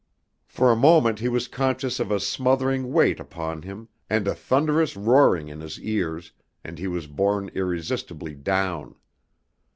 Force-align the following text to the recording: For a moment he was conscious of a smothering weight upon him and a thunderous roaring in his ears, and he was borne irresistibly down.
For 0.47 0.71
a 0.71 0.75
moment 0.75 1.19
he 1.19 1.29
was 1.29 1.47
conscious 1.47 1.99
of 1.99 2.09
a 2.09 2.19
smothering 2.19 2.91
weight 2.91 3.19
upon 3.19 3.61
him 3.61 3.87
and 4.09 4.27
a 4.27 4.33
thunderous 4.33 4.95
roaring 4.97 5.47
in 5.47 5.61
his 5.61 5.79
ears, 5.79 6.31
and 6.63 6.79
he 6.79 6.87
was 6.87 7.05
borne 7.05 7.49
irresistibly 7.49 8.33
down. 8.33 8.95